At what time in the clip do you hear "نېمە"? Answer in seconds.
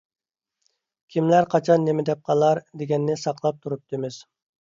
1.87-2.05